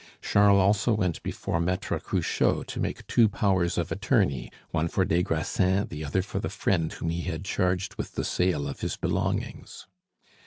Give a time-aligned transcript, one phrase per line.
[0.19, 5.21] Charles also went before Maitre Cruchot to make two powers of attorney, one for des
[5.21, 8.97] Grassins, the other for the friend whom he had charged with the sale of his
[8.97, 9.85] belongings.